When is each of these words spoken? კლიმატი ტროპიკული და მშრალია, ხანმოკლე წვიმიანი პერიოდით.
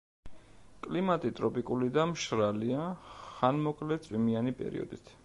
კლიმატი 0.85 1.31
ტროპიკული 1.39 1.89
და 1.97 2.05
მშრალია, 2.13 2.87
ხანმოკლე 3.19 3.99
წვიმიანი 4.07 4.57
პერიოდით. 4.65 5.17